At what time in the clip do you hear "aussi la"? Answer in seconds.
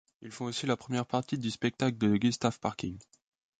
0.45-0.75